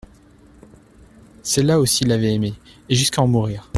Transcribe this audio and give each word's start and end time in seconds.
Celle-là 1.43 1.79
aussi 1.79 2.05
l'avait 2.05 2.33
aimé, 2.33 2.55
et 2.89 2.95
jusqu'à 2.95 3.21
en 3.21 3.27
mourir. 3.27 3.69